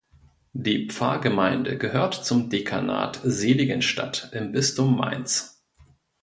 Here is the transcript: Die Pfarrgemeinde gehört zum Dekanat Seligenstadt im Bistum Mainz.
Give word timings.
Die 0.53 0.87
Pfarrgemeinde 0.87 1.77
gehört 1.77 2.15
zum 2.25 2.49
Dekanat 2.49 3.19
Seligenstadt 3.23 4.31
im 4.33 4.51
Bistum 4.51 4.97
Mainz. 4.97 5.63